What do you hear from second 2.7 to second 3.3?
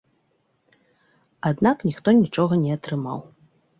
атрымаў.